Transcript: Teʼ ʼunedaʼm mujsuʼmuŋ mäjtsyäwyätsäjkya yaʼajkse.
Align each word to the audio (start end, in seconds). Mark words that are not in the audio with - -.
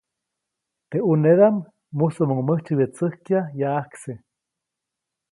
Teʼ 0.89 1.03
ʼunedaʼm 1.07 1.55
mujsuʼmuŋ 1.97 2.39
mäjtsyäwyätsäjkya 2.47 3.39
yaʼajkse. 3.59 4.11